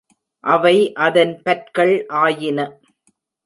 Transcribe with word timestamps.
அவை 0.43 0.77
அதன் 0.97 1.33
பற்கள் 1.43 1.95
ஆயின. 2.23 2.59